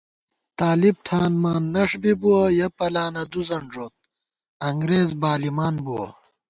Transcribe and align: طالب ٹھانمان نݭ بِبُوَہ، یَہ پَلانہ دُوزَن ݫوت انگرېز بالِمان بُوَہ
طالب 0.59 0.95
ٹھانمان 1.05 1.63
نݭ 1.73 1.91
بِبُوَہ، 2.01 2.39
یَہ 2.57 2.67
پَلانہ 2.77 3.23
دُوزَن 3.31 3.63
ݫوت 3.71 3.95
انگرېز 4.67 5.09
بالِمان 5.21 5.75
بُوَہ 5.85 6.05